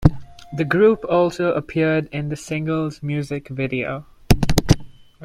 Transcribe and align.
The 0.57 0.65
group 0.65 1.05
also 1.07 1.53
appeared 1.53 2.09
in 2.11 2.29
the 2.29 2.35
single's 2.35 3.03
music 3.03 3.49
video. 3.49 4.07